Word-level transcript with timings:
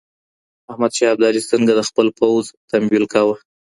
احمد 0.71 0.91
شاه 0.97 1.11
ابدالي 1.13 1.41
څنګه 1.51 1.71
د 1.75 1.81
خپل 1.89 2.07
پوځ 2.19 2.43
تمويل 2.69 3.05
کاوه؟ 3.13 3.35